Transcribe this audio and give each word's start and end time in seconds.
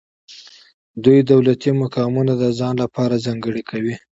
دوی 1.03 1.19
دولتي 1.31 1.69
مقامونه 1.81 2.33
د 2.41 2.45
ځان 2.59 2.75
لپاره 2.83 3.21
ځانګړي 3.25 3.63
کوي. 3.69 3.95